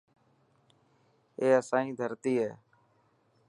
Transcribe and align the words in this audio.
اي 1.39 1.47
اسائي 1.59 1.87
ڌرتي 1.99 2.33
هي. 2.41 2.51